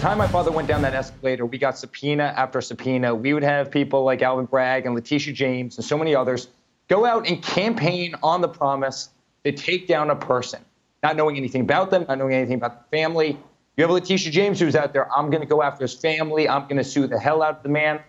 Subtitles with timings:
[0.00, 3.14] time my father went down that escalator, we got subpoena after subpoena.
[3.14, 6.48] We would have people like Alvin Bragg and Letitia James and so many others
[6.88, 9.10] go out and campaign on the promise
[9.44, 10.64] to take down a person,
[11.02, 13.38] not knowing anything about them, not knowing anything about the family.
[13.76, 16.62] You have Letitia James who's out there, I'm going to go after his family, I'm
[16.62, 18.00] going to sue the hell out of the man.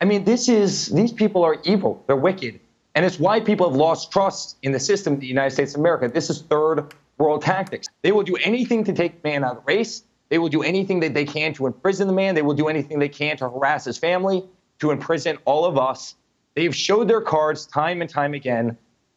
[0.00, 2.60] I mean, this is, these people are evil, they're wicked.
[2.94, 5.80] And it's why people have lost trust in the system of the United States of
[5.80, 6.08] America.
[6.08, 7.88] This is third world tactics.
[8.02, 10.02] They will do anything to take man out of the race.
[10.28, 12.34] They will do anything that they can to imprison the man.
[12.34, 14.44] They will do anything they can to harass his family,
[14.80, 16.16] to imprison all of us.
[16.54, 18.76] They've showed their cards time and time again.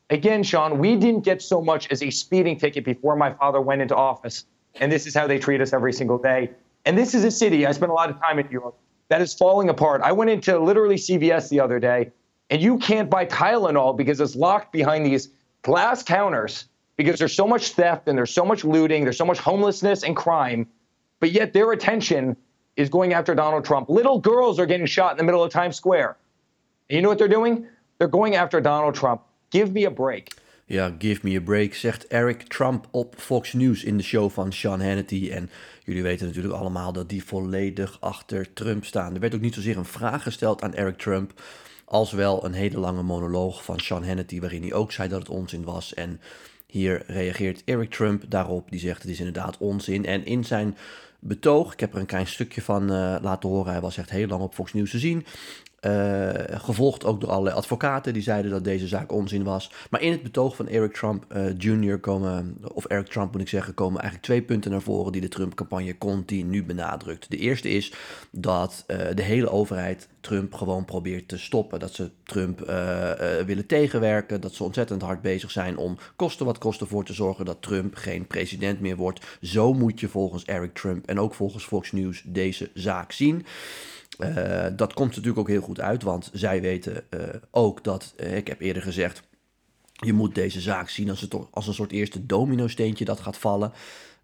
[0.09, 3.81] Again, Sean, we didn't get so much as a speeding ticket before my father went
[3.81, 4.45] into office.
[4.75, 6.51] And this is how they treat us every single day.
[6.85, 8.75] And this is a city, I spent a lot of time in New York,
[9.09, 10.01] that is falling apart.
[10.01, 12.11] I went into literally CVS the other day,
[12.49, 15.29] and you can't buy Tylenol because it's locked behind these
[15.61, 19.39] glass counters because there's so much theft and there's so much looting, there's so much
[19.39, 20.67] homelessness and crime
[21.20, 22.36] but yet their attention
[22.75, 23.89] is going after Donald Trump.
[23.89, 26.17] Little girls are getting shot in the middle of Times Square.
[26.89, 27.67] And you know what they're doing?
[27.98, 29.22] They're going after Donald Trump.
[29.50, 30.34] Give me a break.
[30.66, 34.53] Ja, give me a break, zegt Eric Trump op Fox News in de show van
[34.53, 35.30] Sean Hannity.
[35.31, 35.50] En
[35.84, 39.14] jullie weten natuurlijk allemaal dat die volledig achter Trump staan.
[39.14, 41.42] Er werd ook niet zozeer een vraag gesteld aan Eric Trump,
[41.86, 45.30] als wel een hele lange monoloog van Sean Hannity, waarin hij ook zei dat het
[45.30, 45.94] onzin was.
[45.94, 46.22] En
[46.67, 48.72] hier reageert Eric Trump daarop.
[48.72, 50.06] Die zegt het is inderdaad onzin.
[50.06, 50.78] En in zijn
[51.20, 51.73] betoog.
[51.73, 53.72] Ik heb er een klein stukje van uh, laten horen.
[53.72, 55.25] Hij was echt heel lang op Fox te zien.
[55.85, 59.72] Uh, gevolgd ook door allerlei advocaten die zeiden dat deze zaak onzin was.
[59.89, 61.99] Maar in het betoog van Eric Trump uh, Jr.
[61.99, 65.27] komen, of Eric Trump moet ik zeggen, komen eigenlijk twee punten naar voren die de
[65.27, 67.30] Trump-campagne continu benadrukt.
[67.30, 67.94] De eerste is
[68.31, 71.80] dat uh, de hele overheid Trump gewoon probeert te stoppen.
[71.80, 72.59] Dat ze Trump
[73.45, 77.46] willen tegenwerken, dat ze ontzettend hard bezig zijn om kosten wat kosten voor te zorgen
[77.46, 79.38] dat Trump geen president meer wordt.
[79.41, 83.46] Zo moet je volgens Eric Trump en ook volgens Fox News deze zaak zien.
[84.18, 87.20] Uh, dat komt natuurlijk ook heel goed uit, want zij weten uh,
[87.52, 89.22] ook dat, uh, ik heb eerder gezegd,
[89.94, 93.74] je moet deze zaak zien als, het, als een soort eerste domino-steentje dat gaat vallen.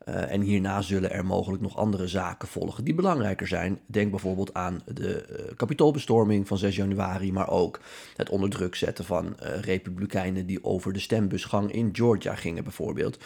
[0.10, 3.80] Uh, en hierna zullen er mogelijk nog andere zaken volgen die belangrijker zijn.
[3.86, 7.80] Denk bijvoorbeeld aan de uh, kapitoolbestorming van 6 januari, maar ook
[8.16, 13.18] het onder druk zetten van uh, republikeinen die over de stembusgang in Georgia gingen bijvoorbeeld.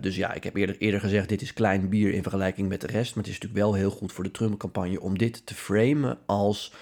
[0.00, 2.86] dus ja, ik heb eerder, eerder gezegd, dit is klein bier in vergelijking met de
[2.86, 3.14] rest.
[3.14, 6.72] Maar het is natuurlijk wel heel goed voor de Trump-campagne om dit te framen als...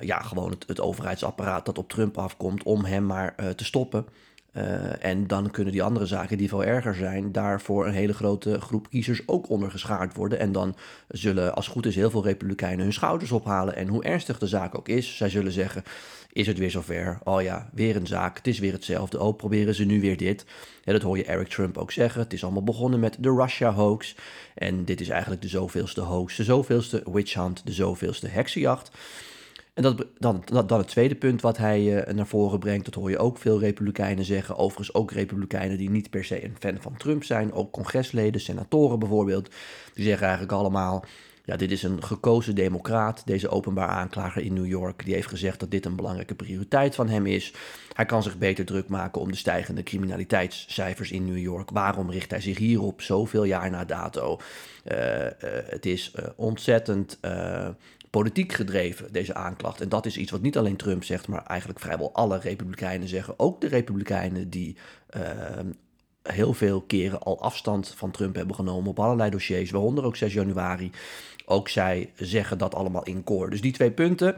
[0.00, 4.06] ja, gewoon het, het overheidsapparaat dat op Trump afkomt om hem maar te stoppen.
[4.52, 8.60] Uh, en dan kunnen die andere zaken die veel erger zijn, daarvoor een hele grote
[8.60, 10.38] groep kiezers ook ondergeschaard worden.
[10.38, 10.76] En dan
[11.08, 13.76] zullen, als goed is, heel veel Republikeinen hun schouders ophalen.
[13.76, 15.82] En hoe ernstig de zaak ook is, zij zullen zeggen:
[16.32, 17.18] Is het weer zover?
[17.24, 18.36] Oh ja, weer een zaak.
[18.36, 19.20] Het is weer hetzelfde.
[19.20, 20.44] Oh, proberen ze nu weer dit.
[20.84, 22.20] Ja, dat hoor je Eric Trump ook zeggen.
[22.20, 24.16] Het is allemaal begonnen met de Russia hoax.
[24.54, 28.90] En dit is eigenlijk de zoveelste hoax, de zoveelste witch hunt, de zoveelste heksenjacht.
[29.78, 33.18] En dat, dan, het tweede punt wat hij uh, naar voren brengt, dat hoor je
[33.18, 34.56] ook veel Republikeinen zeggen.
[34.56, 37.52] Overigens ook Republikeinen die niet per se een fan van Trump zijn.
[37.52, 39.50] Ook congresleden, senatoren bijvoorbeeld.
[39.94, 41.04] Die zeggen eigenlijk allemaal,
[41.44, 45.04] ja, dit is een gekozen democraat, deze openbaar aanklager in New York.
[45.04, 47.54] Die heeft gezegd dat dit een belangrijke prioriteit van hem is.
[47.92, 51.70] Hij kan zich beter druk maken om de stijgende criminaliteitscijfers in New York.
[51.70, 54.40] Waarom richt hij zich hierop zoveel jaar na dato?
[54.84, 55.30] Uh, uh,
[55.66, 57.18] het is ontzettend
[58.10, 59.80] politiek gedreven, deze aanklacht.
[59.80, 63.38] En dat is iets wat niet alleen Trump zegt, maar eigenlijk vrijwel alle Republikeinen zeggen.
[63.38, 64.76] Ook de Republikeinen die
[65.16, 65.22] uh,
[66.22, 70.32] heel veel keren al afstand van Trump hebben genomen op allerlei dossiers, waaronder ook 6
[70.32, 70.90] januari.
[71.44, 73.50] Ook zij zeggen dat allemaal in koor.
[73.50, 74.36] Dus die twee punten,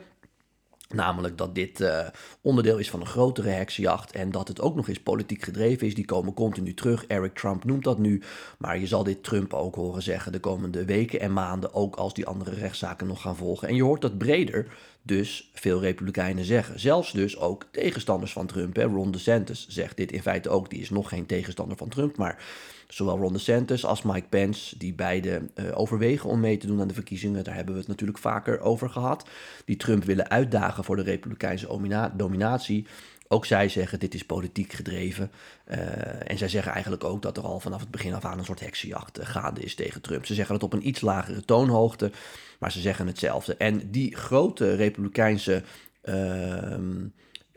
[0.95, 2.07] Namelijk dat dit uh,
[2.41, 5.95] onderdeel is van een grotere heksenjacht en dat het ook nog eens politiek gedreven is.
[5.95, 7.07] Die komen continu terug.
[7.07, 8.23] Eric Trump noemt dat nu.
[8.59, 11.75] Maar je zal dit Trump ook horen zeggen de komende weken en maanden.
[11.75, 13.69] Ook als die andere rechtszaken nog gaan volgen.
[13.69, 14.67] En je hoort dat breder
[15.03, 16.81] dus veel Republikeinen zeggen.
[16.81, 18.77] Zelfs dus ook tegenstanders van Trump.
[18.77, 18.83] Hè.
[18.83, 20.71] Ron DeSantis zegt dit in feite ook.
[20.71, 22.17] Die is nog geen tegenstander van Trump.
[22.17, 22.45] Maar
[22.95, 26.89] zowel Ron DeSantis als Mike Pence, die beide uh, overwegen om mee te doen aan
[26.89, 29.29] de verkiezingen, daar hebben we het natuurlijk vaker over gehad,
[29.65, 32.87] die Trump willen uitdagen voor de Republikeinse dominatie.
[33.33, 35.31] Ook zij zeggen dit is politiek gedreven.
[35.69, 38.45] Uh, en zij zeggen eigenlijk ook dat er al vanaf het begin af aan een
[38.45, 40.27] soort heksenjacht uh, gaande is tegen Trump.
[40.27, 42.11] Ze zeggen het op een iets lagere toonhoogte,
[42.59, 43.57] maar ze zeggen hetzelfde.
[43.57, 45.63] En die grote republikeinse
[46.01, 47.07] ehm,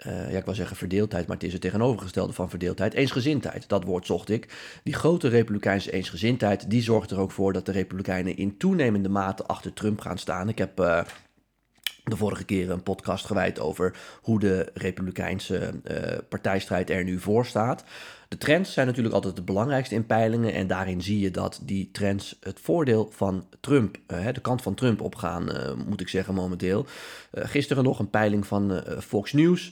[0.08, 2.94] uh, ja, ik wil zeggen verdeeldheid, maar het is het tegenovergestelde van verdeeldheid.
[2.94, 4.48] Eensgezindheid, dat woord zocht ik.
[4.84, 9.46] Die grote republikeinse eensgezindheid, die zorgt er ook voor dat de republikeinen in toenemende mate
[9.46, 10.50] achter Trump gaan staan.
[10.50, 11.02] Ik heb uh,
[12.04, 15.74] de vorige keer een podcast gewijd over hoe de Republikeinse
[16.30, 17.84] partijstrijd er nu voor staat.
[18.34, 20.54] De trends zijn natuurlijk altijd het belangrijkste in peilingen.
[20.54, 24.74] En daarin zie je dat die trends het voordeel van Trump, uh, de kant van
[24.74, 26.86] Trump opgaan, uh, moet ik zeggen momenteel.
[27.32, 29.72] Gisteren nog een peiling van Fox News.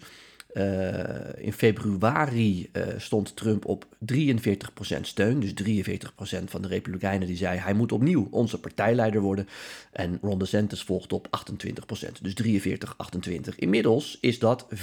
[0.54, 5.40] Uh, in februari uh, stond Trump op 43% steun.
[5.40, 9.48] Dus 43% van de Republikeinen die zei hij moet opnieuw onze partijleider worden.
[9.92, 12.12] En Ron DeSantis volgt op 28%.
[12.22, 13.56] Dus 43-28.
[13.56, 14.78] Inmiddels is dat 54-24.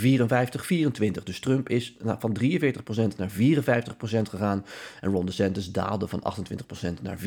[1.24, 2.44] Dus Trump is van 43%
[3.16, 3.34] naar 54%
[4.28, 4.64] gegaan.
[5.00, 6.22] En Ron DeSantis daalde van
[6.98, 7.22] 28% naar 24%.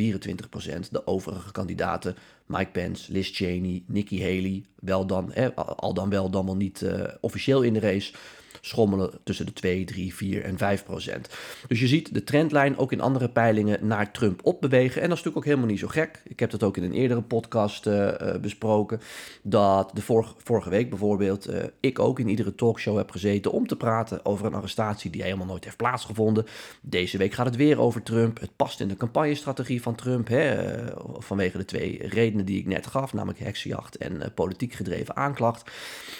[0.92, 2.16] De overige kandidaten
[2.52, 6.82] Mike Pence, Liz Cheney, Nikki Haley, wel dan, eh, al dan wel dan wel niet
[6.82, 8.14] uh, officieel in de race,
[8.62, 11.30] schommelen tussen de 2, 3, 4 en 5 procent.
[11.68, 15.02] Dus je ziet de trendlijn ook in andere peilingen naar Trump opbewegen.
[15.02, 16.22] En dat is natuurlijk ook helemaal niet zo gek.
[16.24, 18.12] Ik heb dat ook in een eerdere podcast uh,
[18.42, 19.02] besproken.
[19.42, 20.02] Dat de
[20.38, 24.46] vorige, week bijvoorbeeld uh, ik ook in iedere talkshow heb gezeten om te praten over
[24.46, 26.46] een arrestatie die helemaal nooit heeft plaatsgevonden.
[26.82, 28.40] Deze week gaat het weer over Trump.
[28.40, 30.28] Het past in de campagnestrategie van Trump.
[30.28, 30.74] Hè,
[31.18, 35.72] vanwege de twee redenen die ik net gaf, namelijk heksenjacht en politiek gedreven aanklacht.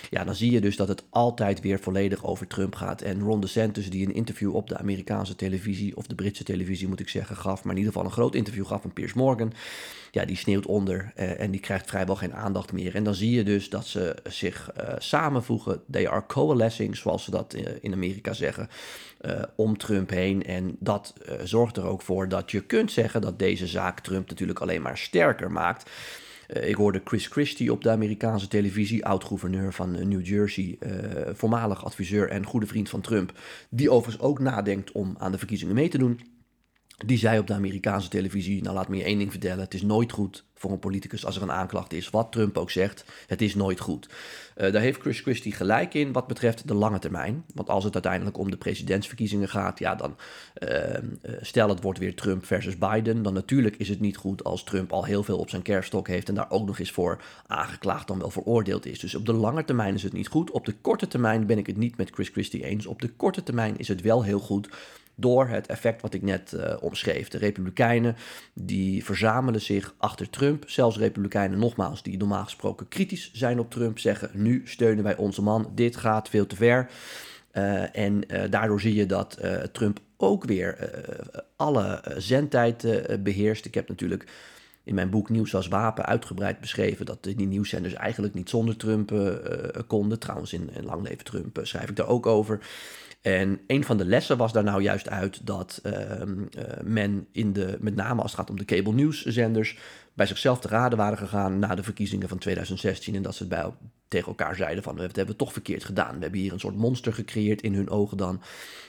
[0.10, 3.02] Ja, dan zie je dus dat het altijd weer volledig over Trump gaat.
[3.02, 7.00] En Ron DeSantis, die een interview op de Amerikaanse televisie, of de Britse televisie moet
[7.00, 9.54] ik zeggen, gaf, maar in ieder geval een groot interview gaf van Piers Morgan.
[10.12, 12.96] Ja, die sneeuwt onder eh, en die krijgt vrijwel geen aandacht meer.
[12.96, 15.82] En dan zie je dus dat ze zich uh, samenvoegen.
[15.92, 18.70] They are coalescing, zoals ze dat uh, in Amerika zeggen,
[19.56, 20.44] om Trump heen.
[20.44, 21.14] En dat
[21.44, 24.98] zorgt er ook voor dat je kunt zeggen dat deze zaak Trump natuurlijk alleen maar
[24.98, 25.90] sterker maakt.
[26.54, 30.90] Uh, ik hoorde Chris Christie op de Amerikaanse televisie, oud-gouverneur van uh, New Jersey, uh,
[31.34, 33.40] voormalig adviseur en goede vriend van Trump,
[33.70, 36.20] die overigens ook nadenkt om aan de verkiezingen mee te doen.
[37.06, 39.60] Die zei op de Amerikaanse televisie: Nou, laat me je één ding vertellen.
[39.60, 42.10] Het is nooit goed voor een politicus als er een aanklacht is.
[42.10, 44.10] Wat Trump ook zegt, het is nooit goed.
[44.58, 47.44] Uh, daar heeft Chris Christie gelijk in wat betreft de lange termijn.
[47.54, 50.16] Want als het uiteindelijk om de presidentsverkiezingen gaat, ja, dan
[50.60, 50.98] uh,
[51.42, 53.24] stel het wordt weer Trump versus Biden.
[53.24, 56.30] Dan natuurlijk is het niet goed als Trump al heel veel op zijn kerststok heeft
[56.30, 59.00] en daar ook nog eens voor aangeklaagd dan wel veroordeeld is.
[59.00, 60.52] Dus op de lange termijn is het niet goed.
[60.52, 62.86] Op de korte termijn ben ik het niet met Chris Christie eens.
[62.86, 64.70] Op de korte termijn is het wel heel goed
[65.22, 67.28] door het effect wat ik net uh, omschreef.
[67.28, 68.16] De Republikeinen
[68.54, 70.70] die verzamelen zich achter Trump.
[70.70, 75.42] Zelfs Republikeinen, nogmaals, die normaal gesproken kritisch zijn op Trump, zeggen nu steunen wij onze
[75.42, 76.90] man, dit gaat veel te ver.
[77.54, 79.40] Uh, en uh, daardoor zie je dat
[79.72, 80.92] Trump ook weer
[81.56, 82.86] alle zendtijd
[83.24, 83.66] beheerst.
[83.66, 84.26] Ik heb natuurlijk
[84.84, 89.14] in mijn boek Nieuws als Wapen uitgebreid beschreven dat die nieuwszenders eigenlijk niet zonder Trump
[89.88, 90.20] konden.
[90.20, 92.60] Trouwens, in, Lang Leven Trump schrijf ik daar ook over.
[93.22, 95.94] En een van de lessen was daar nou juist uit dat uh,
[96.84, 99.78] men in de, met name als het gaat om de cable nieuwszenders,
[100.14, 103.52] bij zichzelf te raden waren gegaan na de verkiezingen van 2016 en dat ze het
[103.52, 103.72] bij,
[104.12, 106.16] tegen elkaar zeiden van, we hebben het toch verkeerd gedaan.
[106.16, 108.42] We hebben hier een soort monster gecreëerd in hun ogen dan.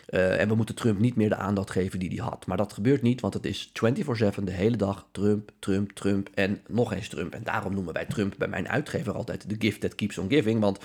[0.08, 2.46] Uh, en we moeten Trump niet meer de aandacht geven die hij had.
[2.46, 6.60] Maar dat gebeurt niet, want het is 24-7 de hele dag Trump, Trump, Trump en
[6.68, 7.34] nog eens Trump.
[7.34, 10.60] En daarom noemen wij Trump bij mijn uitgever altijd de gift that keeps on giving.
[10.60, 10.78] Want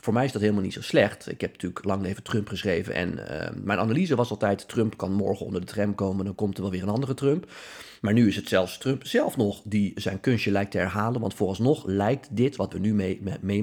[0.00, 1.30] voor mij is dat helemaal niet zo slecht.
[1.30, 5.12] Ik heb natuurlijk lang leven Trump geschreven en uh, mijn analyse was altijd, Trump kan
[5.12, 7.46] morgen onder de tram komen, dan komt er wel weer een andere Trump.
[8.00, 11.20] Maar nu is het zelfs Trump zelf nog die zijn kunstje lijkt te herhalen.
[11.20, 13.62] Want vooralsnog lijkt dit wat we nu meemaken mee,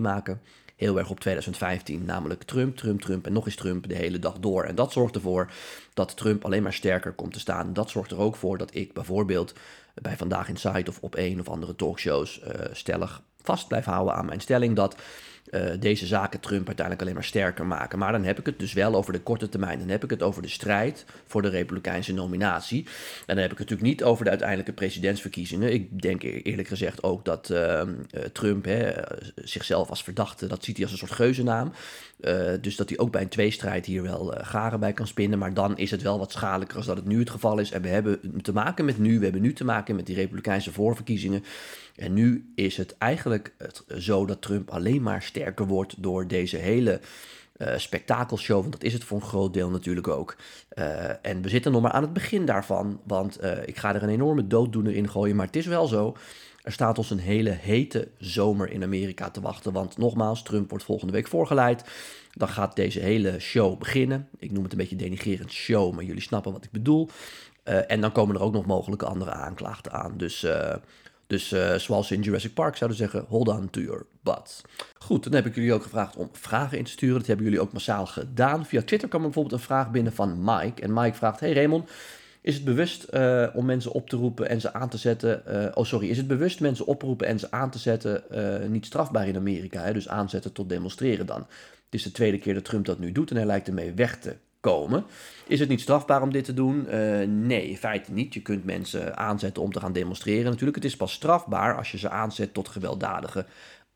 [0.76, 2.06] heel erg op 2015.
[2.06, 4.64] Namelijk Trump, Trump, Trump en nog eens Trump de hele dag door.
[4.64, 5.52] En dat zorgt ervoor
[5.94, 7.74] dat Trump alleen maar sterker komt te staan.
[7.74, 9.54] Dat zorgt er ook voor dat ik bijvoorbeeld
[9.94, 14.14] bij Vandaag in Site of op een of andere talkshows uh, stellig vast blijf houden
[14.14, 14.96] aan mijn stelling dat
[15.52, 18.00] uh, deze zaken Trump uiteindelijk alleen maar sterker maken.
[18.00, 19.80] Maar dan heb ik het dus wel over de korte termijn.
[19.80, 22.86] Dan heb ik het over de strijd voor de Republikeinse nominatie.
[23.26, 25.74] En dan heb ik het natuurlijk niet over de uiteindelijke presidentsverkiezingen.
[25.74, 27.82] Ik denk e-, eerlijk gezegd ook dat uh,
[28.32, 28.92] Trump hè,
[29.36, 31.72] zichzelf als verdachte, dat ziet hij als een soort geuzennaam.
[32.20, 35.40] Uh, dus dat hij ook bij een tweestrijd hier wel garen bij kan spinnen.
[35.40, 37.72] Maar dan is het wel wat schadelijker als dat het nu het geval is.
[37.72, 40.72] En we hebben te maken met nu, we hebben nu te maken met die Republikeinse
[40.72, 41.44] voorverkiezingen.
[41.98, 46.58] En nu is het eigenlijk het, zo dat Trump alleen maar sterker wordt door deze
[46.58, 47.00] hele
[47.58, 48.60] uh, spektakelshow.
[48.60, 50.36] Want dat is het voor een groot deel natuurlijk ook.
[50.76, 53.00] Uh, en we zitten nog maar aan het begin daarvan.
[53.04, 55.36] Want uh, ik ga er een enorme dooddoener in gooien.
[55.36, 56.16] Maar het is wel zo.
[56.64, 59.74] Er staat ons een hele hete zomer in Amerika te wachten.
[59.74, 61.84] Want nogmaals, Trump wordt volgende week voorgeleid.
[62.32, 64.28] Dan gaat deze hele show beginnen.
[64.40, 67.10] Ik noem het een beetje denigerend show, maar jullie snappen wat ik bedoel.
[67.64, 70.18] en dan komen er ook nog mogelijke andere aanklachten aan.
[70.18, 70.46] Dus
[71.28, 74.62] dus uh, zoals ze in Jurassic Park zouden zeggen, hold on to your butts.
[75.00, 77.18] Goed, dan heb ik jullie ook gevraagd om vragen in te sturen.
[77.18, 78.66] Dat hebben jullie ook massaal gedaan.
[78.66, 80.82] Via Twitter kwam bijvoorbeeld een vraag binnen van Mike.
[80.82, 81.90] En Mike vraagt, hey Raymond,
[82.42, 85.44] Is het bewust uh, om mensen op te roepen en ze aan te zetten.
[85.50, 86.10] Uh, oh, sorry.
[86.10, 88.24] Is het bewust mensen oproepen en ze aan te zetten
[88.72, 89.82] niet strafbaar in Amerika?
[89.82, 89.94] Hè?
[89.94, 91.40] Dus aanzetten tot demonstreren dan.
[91.40, 94.20] Het is de tweede keer dat Trump dat nu doet en hij lijkt ermee weg
[94.20, 94.36] te
[94.70, 95.06] komen.
[95.48, 96.88] Is het niet strafbaar om dit te doen?
[97.48, 98.34] nee, in feite niet.
[98.34, 100.52] Je kunt mensen aanzetten om te gaan demonstreren.
[100.52, 103.46] Natuurlijk, het is pas strafbaar als je ze aanzet tot gewelddadige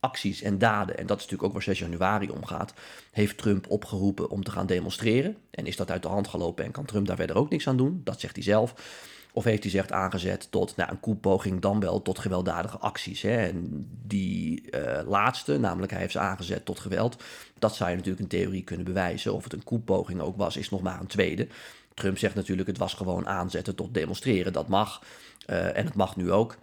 [0.02, 2.74] acties en daden, en dat is natuurlijk ook waar 6 januari om gaat,
[3.12, 5.38] heeft Trump opgeroepen om te gaan demonstreren.
[5.52, 7.78] En is dat uit de hand gelopen en kan Trump daar verder ook niks aan
[7.78, 8.02] doen?
[8.04, 8.74] Dat zegt hij zelf.
[9.34, 13.22] Of heeft hij zich aangezet tot nou, een koepoging, dan wel tot gewelddadige acties.
[13.22, 13.36] Hè?
[13.36, 17.24] En die uh, laatste, namelijk hij heeft ze aangezet tot geweld,
[17.60, 19.34] dat zou je natuurlijk in theorie kunnen bewijzen.
[19.34, 21.48] Of het een koepoging ook was, is nog maar een tweede.
[21.94, 24.54] Trump zegt natuurlijk, het was gewoon aanzetten tot demonstreren.
[24.54, 25.02] Dat mag.
[25.48, 26.58] Uh, en het mag nu ook.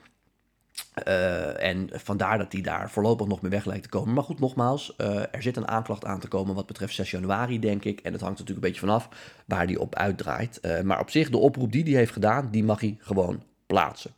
[1.06, 4.14] Uh, en vandaar dat hij daar voorlopig nog mee weg lijkt te komen.
[4.14, 7.58] Maar goed, nogmaals, uh, er zit een aanklacht aan te komen wat betreft 6 januari,
[7.58, 8.00] denk ik.
[8.00, 9.08] En het hangt natuurlijk een beetje vanaf
[9.44, 10.58] waar die op uitdraait.
[10.62, 14.10] Uh, maar op zich, de oproep die hij heeft gedaan, die mag hij gewoon plaatsen.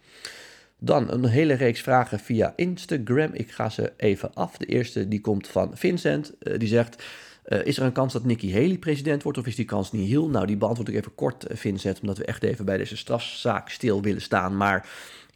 [0.78, 3.30] Dan een hele reeks vragen via Instagram.
[3.32, 4.56] Ik ga ze even af.
[4.56, 6.32] De eerste die komt van Vincent.
[6.56, 7.02] die zegt...
[7.44, 10.28] is er een kans dat Nikki Haley president wordt of is die kans niet heel?
[10.28, 14.02] Nou, die beantwoord ik even kort, Vincent, omdat we echt even bij deze strafzaak stil
[14.02, 14.56] willen staan.
[14.56, 14.88] Maar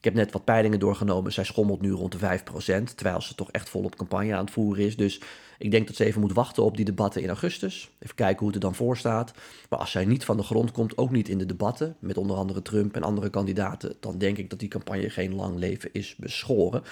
[0.05, 1.33] ik heb net wat peilingen doorgenomen.
[1.33, 4.85] Zij schommelt nu rond de 5%, terwijl ze toch echt volop campagne aan het voeren
[4.85, 4.97] is.
[4.97, 5.21] Dus
[5.59, 7.91] ik denk dat ze even moet wachten op die debatten in augustus.
[7.99, 9.33] Even kijken hoe het er dan voor staat.
[9.69, 12.37] Maar als zij niet van de grond komt, ook niet in de debatten, met onder
[12.37, 16.17] andere Trump en andere kandidaten, dan denk ik dat die campagne geen lang leven is
[16.17, 16.83] beschoren.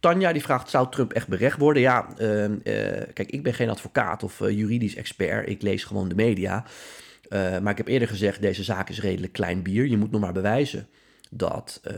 [0.00, 1.82] Tanja die vraagt, zou Trump echt berecht worden?
[1.82, 2.54] Ja, uh, uh,
[3.12, 5.48] kijk, ik ben geen advocaat of uh, juridisch expert.
[5.48, 6.64] Ik lees gewoon de media.
[7.30, 9.86] maar ik heb eerder gezegd, deze zaak is redelijk klein bier.
[9.86, 10.88] Je moet nog maar bewijzen
[11.30, 11.96] dat uh,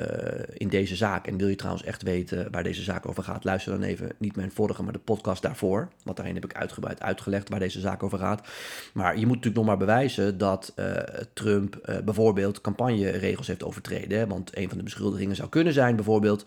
[0.54, 3.72] in deze zaak, en wil je trouwens echt weten waar deze zaak over gaat, luister
[3.72, 5.88] dan even niet mijn vorige, maar de podcast daarvoor.
[6.02, 8.48] Want daarin heb ik uitgebreid uitgelegd waar deze zaak over gaat.
[8.92, 10.92] Maar je moet natuurlijk nog maar bewijzen dat uh,
[11.32, 14.28] Trump uh, bijvoorbeeld campagneregels heeft overtreden.
[14.28, 16.44] Want een van de beschuldigingen zou kunnen zijn bijvoorbeeld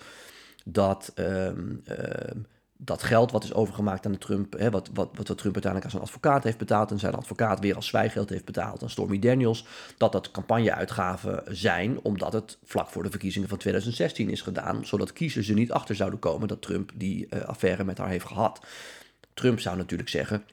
[0.66, 1.14] dat.
[2.84, 5.92] Dat geld wat is overgemaakt aan de Trump, hè, wat, wat, wat Trump uiteindelijk aan
[5.92, 9.66] zijn advocaat heeft betaald en zijn advocaat weer als zwijgeld heeft betaald aan Stormy Daniels,
[9.98, 15.14] dat dat campagneuitgaven zijn, omdat het vlak voor de verkiezingen van 2016 is gedaan, zodat
[15.14, 18.66] kiezers er niet achter zouden komen dat Trump die uh, affaire met haar heeft gehad.
[19.34, 20.44] Trump zou natuurlijk zeggen,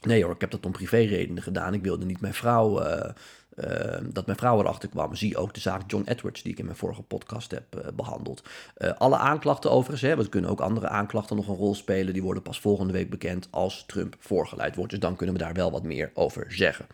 [0.00, 2.86] nee hoor, ik heb dat om privéredenen gedaan, ik wilde niet mijn vrouw...
[2.86, 3.10] Uh,
[3.56, 3.66] uh,
[4.12, 5.14] dat mijn vrouw erachter kwam.
[5.14, 8.42] Zie ook de zaak John Edwards, die ik in mijn vorige podcast heb uh, behandeld.
[8.78, 12.12] Uh, alle aanklachten overigens, hè, want kunnen ook andere aanklachten nog een rol spelen.
[12.12, 14.90] Die worden pas volgende week bekend als Trump voorgeleid wordt.
[14.90, 16.86] Dus dan kunnen we daar wel wat meer over zeggen.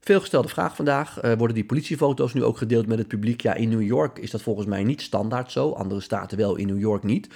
[0.00, 1.14] Veelgestelde vraag vandaag.
[1.14, 3.40] worden die politiefoto's nu ook gedeeld met het publiek?
[3.40, 5.70] Ja, in New York is dat volgens mij niet standaard zo.
[5.70, 7.28] Andere staten wel, in New York niet.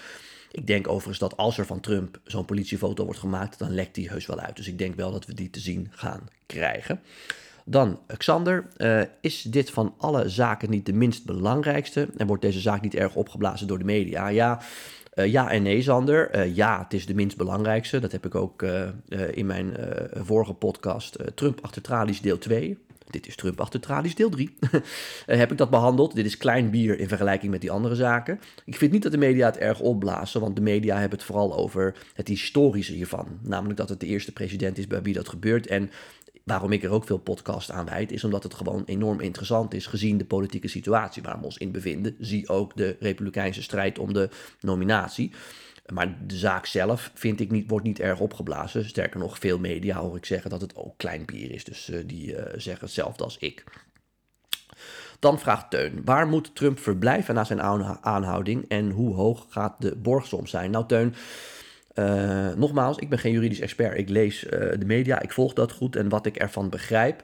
[0.50, 4.08] Ik denk overigens dat als er van Trump zo'n politiefoto wordt gemaakt, dan lekt die
[4.08, 4.56] heus wel uit.
[4.56, 7.00] Dus ik denk wel dat we die te zien gaan krijgen.
[7.68, 12.08] Dan, Xander, uh, is dit van alle zaken niet de minst belangrijkste?
[12.16, 14.28] En wordt deze zaak niet erg opgeblazen door de media?
[14.28, 14.60] Ja,
[15.14, 16.36] uh, ja en nee, Sander.
[16.36, 17.98] Uh, ja, het is de minst belangrijkste.
[17.98, 18.64] Dat heb ik ook
[19.30, 19.76] in mijn
[20.14, 22.78] vorige podcast, Trump achter tralies deel 2.
[23.10, 24.56] Dit is Trump achter tralies deel 3.
[25.26, 26.14] heb ik dat behandeld.
[26.14, 28.40] Dit is klein bier in vergelijking met die andere zaken.
[28.64, 31.56] Ik vind niet dat de media het erg opblazen, want de media hebben het vooral
[31.56, 33.26] over het historische hiervan.
[33.42, 35.66] Namelijk dat het de eerste president is bij wie dat gebeurt.
[35.66, 35.90] En
[36.46, 39.86] waarom ik er ook veel podcast aan wijd, is omdat het gewoon enorm interessant is
[39.86, 42.16] gezien de politieke situatie waar we ons in bevinden.
[42.18, 44.28] Zie ook de Republikeinse strijd om de
[44.60, 45.32] nominatie.
[45.92, 48.84] Maar de zaak zelf, vind ik, niet, wordt niet erg opgeblazen.
[48.84, 51.64] Sterker nog, veel media hoor ik zeggen dat het ook klein bier is.
[51.64, 53.64] Dus uh, die uh, zeggen hetzelfde als ik.
[55.18, 57.62] Dan vraagt Teun, waar moet Trump verblijven na zijn
[58.02, 60.70] aanhouding en hoe hoog gaat de borgsom zijn?
[60.70, 61.14] Nou Teun,
[61.98, 63.98] uh, nogmaals, ik ben geen juridisch expert.
[63.98, 65.96] Ik lees uh, de media, ik volg dat goed.
[65.96, 67.22] En wat ik ervan begrijp,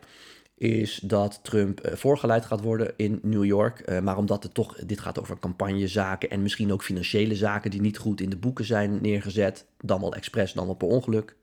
[0.55, 4.01] is dat Trump uh, voorgeleid gaat worden in New York.
[4.03, 7.99] maar omdat het toch, dit gaat over campagnezaken en misschien ook financiële zaken die niet
[7.99, 9.67] goed in de boeken zijn neergezet.
[9.81, 11.37] Dan wel expres, dan wel per ongeluk.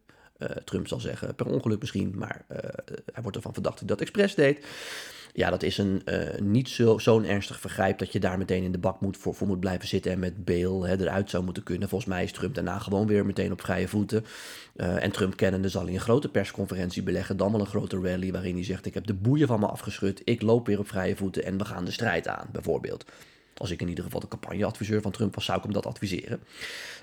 [0.63, 2.45] Trump zal zeggen per ongeluk misschien, maar
[3.13, 4.65] hij wordt ervan verdacht dat hij dat expres deed.
[5.33, 8.77] Ja, dat is een uh, niet zo'n ernstig vergrijp dat je daar meteen in de
[8.77, 11.89] bak moet, voor, moet blijven zitten en met bail hè, eruit zou moeten kunnen.
[11.89, 14.25] Volgens mij is Trump daarna gewoon weer meteen op vrije voeten.
[14.75, 18.55] En Trump kennende zal hij een grote persconferentie beleggen, dan wel een grote rally waarin
[18.55, 21.43] hij zegt ik heb de boeien van me afgeschud, ik loop weer op vrije voeten
[21.43, 23.05] en we gaan de strijd aan, bijvoorbeeld.
[23.59, 26.39] Als ik in ieder geval de campagneadviseur van Trump was, zou ik hem dat adviseren.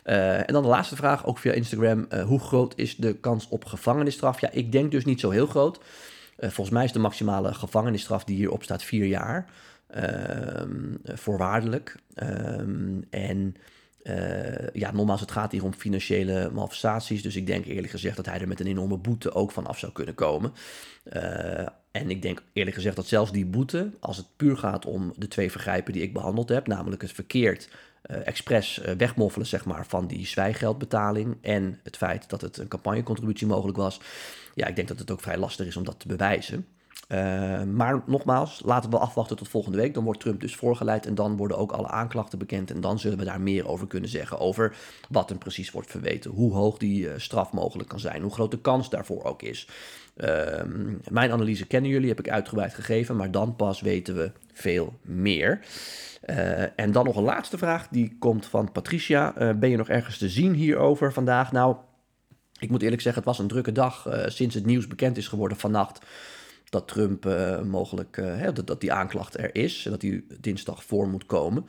[0.05, 2.07] Uh, en dan de laatste vraag, ook via Instagram.
[2.11, 4.41] Uh, hoe groot is de kans op gevangenisstraf?
[4.41, 5.79] Ja, ik denk dus niet zo heel groot.
[5.79, 9.51] Uh, volgens mij is de maximale gevangenisstraf die hierop staat vier jaar.
[9.97, 10.03] Uh,
[11.05, 11.97] voorwaardelijk.
[14.09, 17.23] Uh, ja, nogmaals, het gaat hier om financiële malversaties.
[17.23, 19.79] Dus ik denk eerlijk gezegd dat hij er met een enorme boete ook van af
[19.79, 20.53] zou kunnen komen.
[21.91, 25.29] en ik denk eerlijk gezegd dat zelfs die boete, als het puur gaat om de
[25.29, 27.69] twee vergrijpen die ik behandeld heb, namelijk het verkeerd
[28.11, 33.47] uh, expres wegmoffelen zeg maar, van die zwijgeldbetaling en het feit dat het een campagnecontributie
[33.47, 34.01] mogelijk was.
[34.55, 36.67] Ja, ik denk dat het ook vrij lastig is om dat te bewijzen.
[37.09, 39.95] Uh, maar nogmaals, laten we afwachten tot volgende week.
[39.95, 42.71] Dan wordt Trump dus voorgeleid en dan worden ook alle aanklachten bekend.
[42.71, 44.39] En dan zullen we daar meer over kunnen zeggen.
[44.39, 44.77] Over
[45.09, 46.31] wat hem precies wordt verweten.
[46.31, 48.23] Hoe hoog die straf mogelijk kan zijn.
[48.23, 49.69] Hoe groot de kans daarvoor ook is.
[50.17, 53.17] Ehm, mijn analyse kennen jullie, heb ik uitgebreid gegeven.
[53.17, 55.61] Maar dan pas weten we veel meer.
[56.27, 59.35] Uh, en dan nog een laatste vraag, die komt van Patricia.
[59.39, 61.53] Uh, ben je nog ergens te zien hierover vandaag?
[61.53, 61.77] Nou,
[62.59, 65.59] ik moet eerlijk zeggen, het was een drukke dag sinds het nieuws bekend is geworden
[65.59, 66.01] vannacht
[66.71, 70.85] dat Trump uh, mogelijk, uh, dat, dat, die aanklacht er is en dat die dinsdag
[70.85, 71.67] voor moet komen.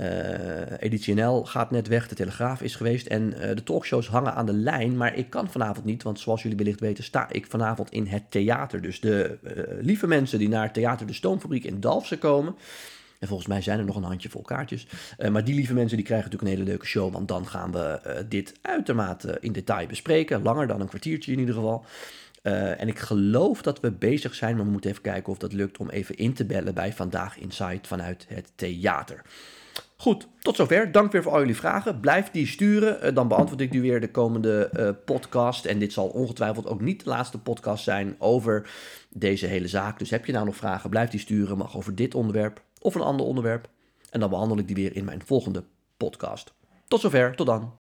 [0.00, 4.46] Uh, Editie NL gaat net weg, de Telegraaf is geweest en de talkshows hangen aan
[4.46, 7.90] de lijn, maar ik kan vanavond niet, want zoals jullie wellicht weten sta ik vanavond
[7.90, 8.82] in het theater.
[8.82, 9.38] Dus de
[9.80, 12.54] lieve mensen die naar theater De Stoomfabriek in Dalfsen komen,
[13.20, 14.86] en volgens mij zijn er nog een handjevol kaartjes.
[15.18, 17.12] Uh, maar die lieve mensen die krijgen natuurlijk een hele leuke show.
[17.12, 20.42] Want dan gaan we uh, dit uitermate in detail bespreken.
[20.42, 21.84] Langer dan een kwartiertje in ieder geval.
[22.42, 25.52] Uh, en ik geloof dat we bezig zijn, maar we moeten even kijken of dat
[25.52, 29.22] lukt om even in te bellen bij Vandaag Insight vanuit het theater.
[29.96, 30.92] Goed, tot zover.
[30.92, 32.00] Dank weer voor al jullie vragen.
[32.00, 33.14] Blijf die sturen.
[33.14, 35.64] Dan beantwoord ik die weer de komende podcast.
[35.64, 38.70] En dit zal ongetwijfeld ook niet de laatste podcast zijn over
[39.10, 39.98] deze hele zaak.
[39.98, 41.56] Dus heb je nou nog vragen, blijf die sturen.
[41.58, 43.68] Mag over dit onderwerp of een ander onderwerp.
[44.10, 45.64] En dan behandel ik die weer in mijn volgende
[45.96, 46.54] podcast.
[46.88, 47.79] Tot zover, tot dan.